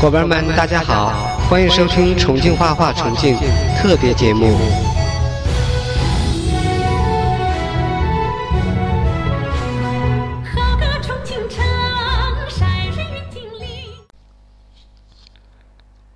[0.00, 1.12] 伙伴们，大家好，
[1.46, 3.36] 欢迎收听重庆画画重庆
[3.76, 4.56] 特别节目。
[10.54, 11.62] 好个重庆城，
[12.48, 13.92] 晒日云锦里。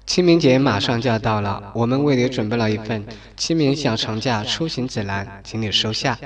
[0.06, 3.04] 清明节马上就要到了，我们为你准备了一份
[3.36, 6.18] 清明小长假出行指南，请你收下。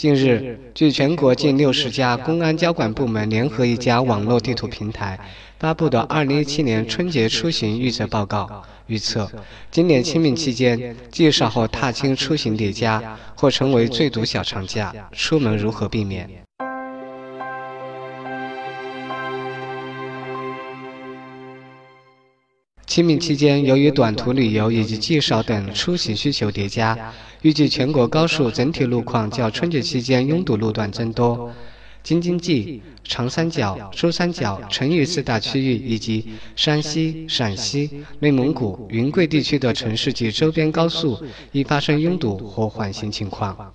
[0.00, 5.20] 近日，据全国近六十家公安交管部门联合一家网络地图平台
[5.58, 8.44] 发布的《二零一七年春节出行预测报告》
[8.86, 9.30] 预测，
[9.70, 16.26] 今年清明期间，忌少或踏青出行叠加，或成为最堵小长假，出门如何避免？
[22.90, 26.98] 清明期间，由于短途旅游以及祭扫等出行需求叠加，
[27.40, 31.52] 预计全国高速整体路况较春节期间拥堵路段增多。
[32.02, 41.16] 京津冀、长三角、珠三角、成渝四大区域以及山西、陕西、内蒙古、云贵地区的城市及周边高速
[41.52, 43.72] 易发生拥堵或缓行情况。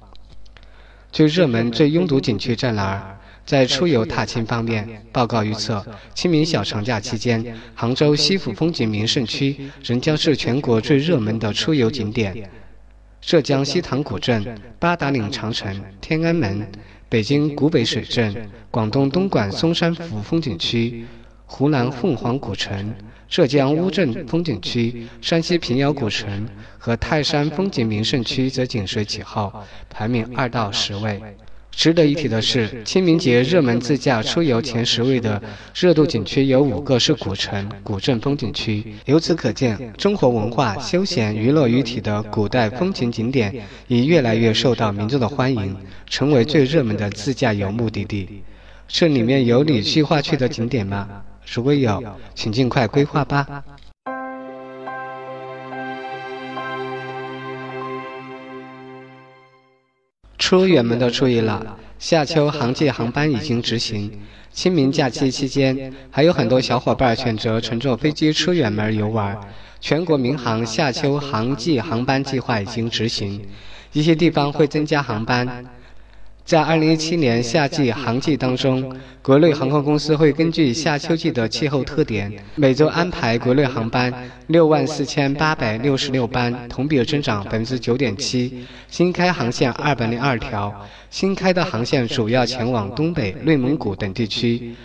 [1.13, 3.17] 最热门、最拥堵景区在哪儿？
[3.45, 12.49] 在出游踏青方面，报告预测，清明小长假期间，杭州西府风景名胜区仍将是全国最热门的出游景点。
[13.21, 16.67] 浙江西塘古镇、八达岭长城、天安门、
[17.07, 21.05] 北京古北水镇、广东东莞松山府风景区、
[21.45, 22.93] 湖南凤凰古城、
[23.27, 29.53] 浙江乌镇风景区、山西平遥古城和泰山风景名胜区则紧随其后，
[29.89, 31.21] 排名二到十位。
[31.75, 35.39] 值得一提的是，清明节热门自驾出游前十位的
[35.75, 38.95] 热度景区有五个是古城、古镇风景区。
[39.05, 43.53] 由此可见，中国文化、休闲、娱乐于体的古代风情景点
[43.87, 45.75] 已越来越受到民众的欢迎，
[46.09, 48.41] 成为最热门的自驾游目的地。
[48.87, 51.07] 这里面有你计划去的景点吗？
[51.45, 52.01] 如果有，
[52.33, 53.63] 请尽快规划吧。
[60.37, 64.11] 出远门的注意了，夏秋航季航班已经执行。
[64.51, 69.37] 清明假期期间，还有很多小伙伴选择乘坐飞机出远门游玩。
[69.81, 73.41] 全国民航夏秋航季航班计划已经执行，
[73.91, 75.65] 一些地方会增加航班。
[76.45, 84.13] 在2017年夏季航季当中，国内航空公司会根据夏秋季的气候特点，每周安排国内航班
[84.45, 88.63] 六万四千八百六十六班，同比增长百分之九点七。
[88.87, 90.71] 新开航线二百零二条，
[91.09, 94.75] 新开的航线主要前往东北、内蒙古等地区。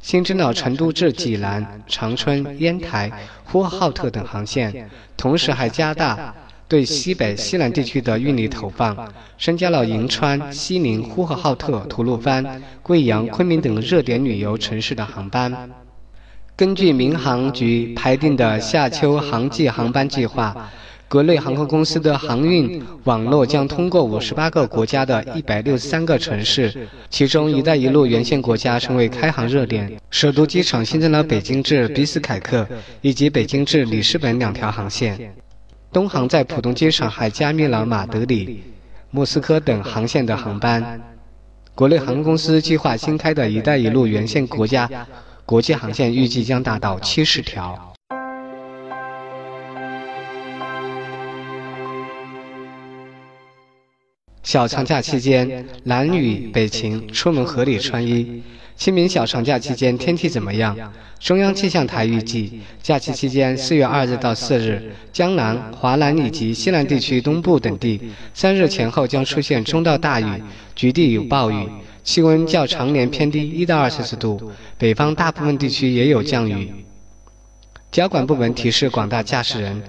[0.00, 3.12] 新增了成都至济南、长春、烟台、
[3.44, 6.34] 呼和浩特等航线，同时还加大。
[6.72, 8.96] 对西北、西南地区的运力投放，
[9.38, 15.70] 增加了银川、西宁、呼和浩特、吐鲁番、贵阳、昆明等热点旅游城市的航班。
[16.56, 20.70] 根据民航局排定的夏秋航季航班计划，
[21.10, 29.92] 国内航空公司的航运网络将通过五十八个国家的一百六十三个城市，其中“一带一路”沿线国家成为开航热点。
[30.10, 32.66] 首都机场新增了北京至比斯凯克
[33.02, 35.34] 以及北京至里斯本两条航线。
[35.92, 38.62] 东航在浦东机场还加密了马德里、
[39.10, 40.98] 莫斯科等航线的航班。
[41.74, 44.88] 国内航空公司计划新开的一带一路沿线国家
[45.44, 47.92] 国际航线预计将达到七十条。
[54.42, 58.42] 小长假期间，南雨北晴，出门合理穿衣。
[58.82, 60.76] 清明小长假期间天气怎么样？
[61.20, 68.00] 中央气象台预计，假期期间四月二日到四日，江南、华南以及西南地区东部等地
[68.34, 70.26] 三日前后将出现中到大雨，
[70.74, 71.68] 局地有暴雨，
[72.02, 76.72] 气温较常年偏低一到二摄氏度，北方大部分地区也有降雨。
[77.92, 79.80] 交管部门提示广大驾驶人，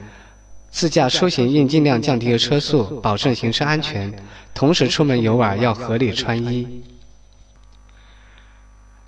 [0.69, 4.13] 自驾出行应尽量降低车速，保证行车安全，
[4.53, 6.67] 同时出门游玩要合理穿衣。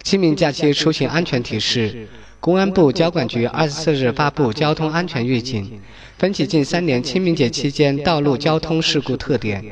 [0.05, 2.07] 清明假期出行安全提示：
[2.39, 5.81] 公安部交管局二十四日发布交通安全预警，
[6.19, 9.65] 分析近三年清明节期间道路交通事故特点，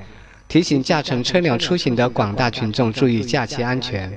[0.48, 4.12] 提醒驾乘车辆出行的广大群众注意假期安全。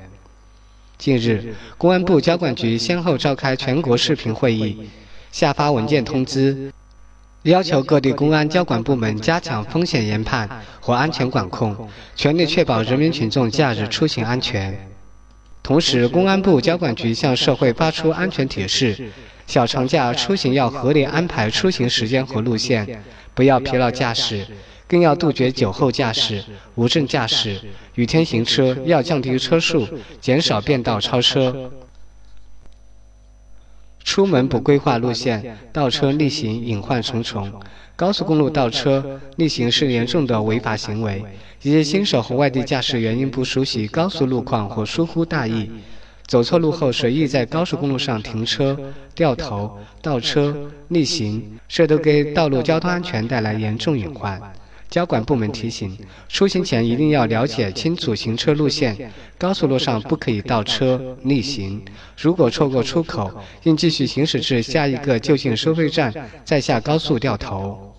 [0.96, 4.88] 近日，公安部交管局先后召开全国视频会议，
[5.30, 6.72] 下发文件通知，
[7.42, 10.48] 要求各地公安交管部门加强风险研判
[10.80, 11.76] 和安全管控，
[12.14, 14.95] 全力确保人民群众假日出行安全。
[15.66, 19.10] 同时，公安部交管局向社会发出安全提示：
[19.48, 23.02] 小长假出行要合理安排出行时间和路线，
[23.34, 24.46] 不要疲劳驾驶，
[24.86, 26.40] 更要杜绝酒后驾驶、
[26.76, 27.60] 无证驾驶。
[27.96, 29.88] 雨天行车要降低车速，
[30.20, 31.68] 减少变道超车。
[34.06, 37.52] 出门不规划路线，倒车逆行隐患重重。
[37.96, 41.22] 高速公路倒车逆行是严重的违法行为。
[41.60, 45.68] 一些新手和外地驾驶员因不熟悉高速路况或疏忽大意，
[46.26, 48.78] 走错路后随意在高速公路上停车、
[49.12, 50.56] 掉头、倒车、
[50.86, 54.40] 逆行，这都给道路交通安全带来严重隐患。
[54.88, 55.98] 交管部门提醒：
[56.28, 61.82] 出行前一定要了解清楚行车路线，高速路上不可以倒车、逆行。
[62.16, 67.94] 如果错过出口，应继续行驶至下一个就近收费站，再下高速掉头。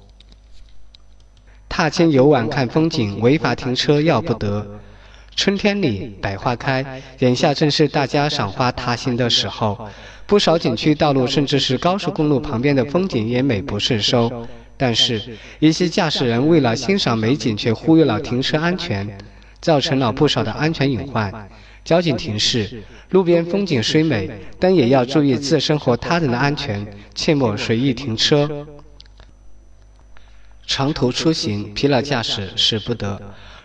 [1.70, 4.66] 踏青游玩看风景，违法停车要不得。
[5.36, 9.88] 春天里百花开，眼下正是大家赏花踏青的时候。
[10.26, 14.48] 不少景区道路甚至是高速公路旁边的风景也美不胜收。
[14.78, 15.20] 但是，
[15.60, 19.18] 一些驾驶人为了欣赏美景，却忽略了停车安全，
[19.60, 21.50] 造成了不少的安全隐患。
[21.84, 24.30] 交警提示：路边风景虽美，
[24.60, 26.86] 但也要注意自身和他人的安全，
[27.16, 28.68] 切莫随意停车。
[30.68, 33.20] 长途出行，疲劳驾驶使不得。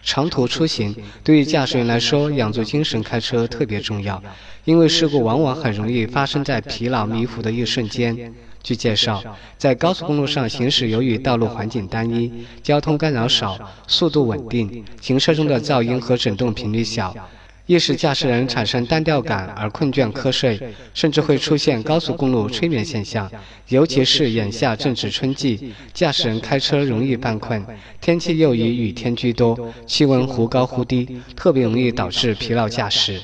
[0.05, 4.23] 长途出行对于驾驶员来说，养足精神开车特别重要，
[4.64, 8.32] 因为事故往往很容易发生在疲劳迷糊的一瞬间。
[8.62, 9.23] 据介绍，
[9.59, 12.32] 在高速公路上行驶，由于道路环境单一，
[12.62, 17.14] 交通干扰少，速度稳定，行车中的噪音和震动频率小。
[17.67, 20.61] 易使驾驶人产生单调感而困倦瞌睡，
[20.94, 23.31] 甚至会出现高速公路催眠现象。
[23.69, 27.64] 尤其是眼下正值春季，驾驶人开车容易犯困，
[28.00, 33.23] 天气又以雨天居多，气温忽高忽低，特别容易导致疲劳驾驶。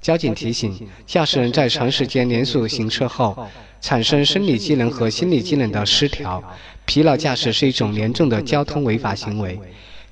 [0.00, 0.76] 交警提醒：
[1.06, 3.46] 驾驶人在长时间连续行车后，
[3.82, 6.42] 产生生理机能和心理机能的失调，
[6.86, 9.58] 疲劳驾驶是一种严重的交通违法行为。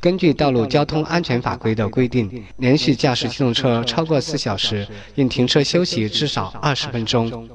[0.01, 7.49] 根据道路交通安全法规的规定，连续驾驶机动车超过四小时，应停车休息至少二十分钟。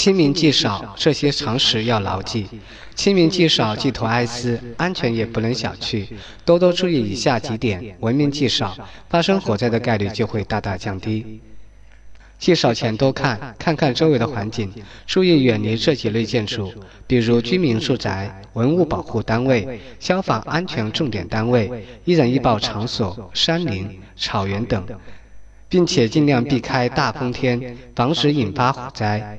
[0.00, 2.46] 清明祭扫，这些常识要牢记。
[2.94, 6.08] 清明祭扫，寄托哀思，安全也不能小觑。
[6.42, 8.74] 多多注意以下几点，文明祭扫，
[9.10, 11.42] 发生火灾的概率就会大大降低。
[12.38, 14.72] 祭扫前多看，看看周围的环境，
[15.06, 16.72] 注意远离这几类建筑，
[17.06, 21.70] 比如居民住宅、文物保护单位、消防安全重点单位、
[22.06, 24.82] 易燃易爆场所、山林、草原等，
[25.68, 29.38] 并且尽量避开大风天，防止引发火灾。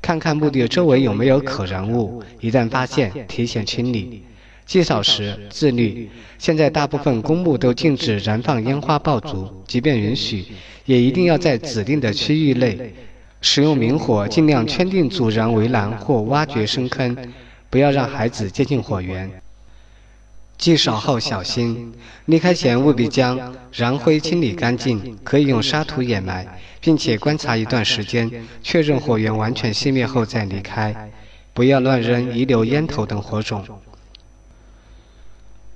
[0.00, 4.22] 看看墓地周围有没有可燃物，一旦发现，提前清理。
[4.64, 6.08] 祭扫时自律。
[6.38, 10.44] 现在大部分公墓都禁止燃放烟花爆竹，即便允许，
[10.84, 12.92] 也一定要在指定的区域内
[13.40, 17.16] 使用明火，尽量圈定阻燃围栏或挖掘深坑，
[17.70, 19.30] 不要让孩子接近火源。
[20.58, 21.92] 祭扫后小心，
[22.24, 26.46] 离开前务必将燃灰清理干净，可以用沙土掩埋，
[26.80, 28.30] 并且观察一段时间，
[28.62, 31.10] 确认火源完全熄灭后再离开，
[31.52, 33.64] 不要乱扔遗留烟头等火种。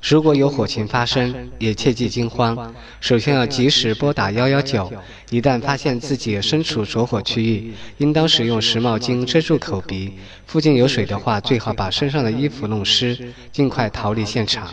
[0.02, 2.74] 如果有火情发生，也切忌惊慌。
[3.00, 4.90] 首先要及时拨打幺幺九。
[5.30, 10.14] 一旦发现自己身处着火区域，应当使用湿毛巾遮住口鼻。
[10.46, 14.68] 附近有水的话，最好把身上的衣服弄湿，尽快逃离现场。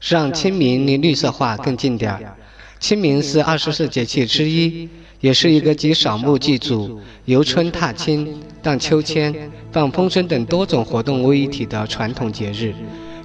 [0.00, 2.36] 让清明离绿色化更近点儿。
[2.82, 4.88] 清明是二十四节气之一。
[5.20, 9.32] 也是一个集扫墓祭祖、游春踏青、荡秋千、
[9.70, 12.74] 放风筝等多种活动为一体的传统节日，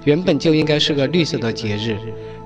[0.04, 1.96] 原本就应该是个绿色的节日。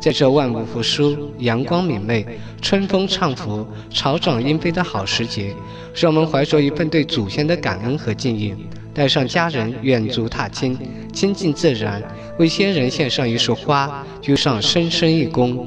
[0.00, 2.26] 在这万物复苏、阳光明媚、
[2.62, 5.54] 春风畅拂、草长莺飞的好时节，
[5.94, 8.54] 让我们怀着一份对祖先的感恩和敬意，
[8.94, 10.78] 带上家人远足踏青，
[11.12, 12.02] 亲近自然，
[12.38, 15.58] 为先人献上一束花，鞠上深深一躬。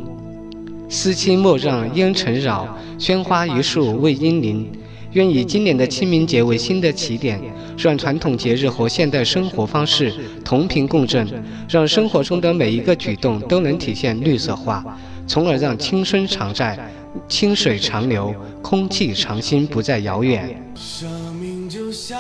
[0.90, 2.78] 思亲莫让烟尘扰。
[2.98, 4.72] 鲜花一束为英灵，
[5.12, 7.42] 愿以今年的清明节为新的起点，
[7.78, 10.14] 让传统节日和现代生活方式
[10.46, 11.28] 同频共振，
[11.70, 16.80] 让生活中的每一个举动都能体现绿色化，从而让青春常在，
[17.28, 20.62] 清水长流，空气常新不再遥远。
[20.76, 22.18] 生命就像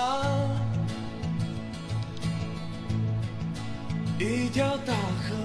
[4.19, 5.35] 一条大河。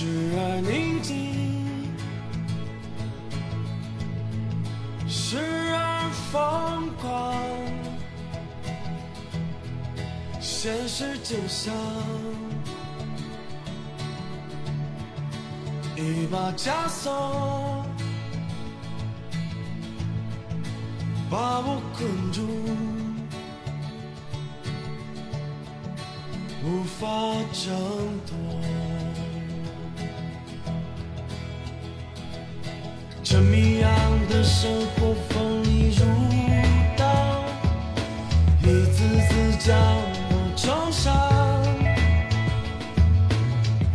[0.00, 1.90] 时而宁静，
[5.08, 5.36] 时
[5.74, 7.34] 而疯狂，
[10.40, 11.74] 现实就像
[15.96, 17.84] 一把枷锁，
[21.28, 22.46] 把我困住，
[26.62, 27.08] 无法
[27.52, 27.74] 挣
[28.28, 28.97] 脱。
[33.30, 33.90] 这谜样
[34.30, 36.02] 的生活锋利如
[36.96, 37.44] 刀，
[38.62, 39.76] 一次次将
[40.30, 41.12] 我重伤。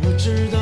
[0.04, 0.60] 我知道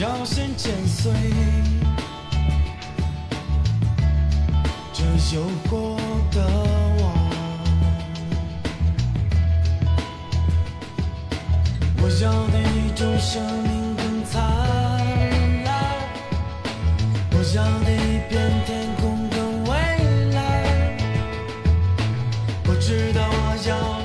[0.00, 1.12] 要先剪碎
[4.92, 5.04] 这
[5.36, 5.96] 诱惑
[6.30, 6.40] 的
[7.02, 7.12] 网。
[12.02, 14.42] 我要的一种生命更灿
[15.64, 15.70] 烂
[17.32, 19.70] 我要的一片天空更蔚
[20.32, 20.38] 蓝
[22.66, 24.01] 我知道我要